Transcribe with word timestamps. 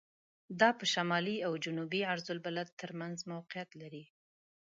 دا 0.59 0.69
په 0.79 0.85
شمالي 0.93 1.37
او 1.47 1.53
جنوبي 1.65 2.01
عرض 2.11 2.25
البلد 2.35 2.69
تر 2.81 2.91
منځ 2.99 3.17
موقعیت 3.33 3.69
لري. 3.81 4.03